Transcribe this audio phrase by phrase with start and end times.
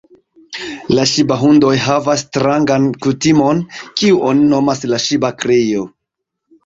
[0.99, 3.63] La ŝiba-hundoj havas strangan kutimon,
[4.01, 5.87] kiu oni nomas la ŝiba-krio.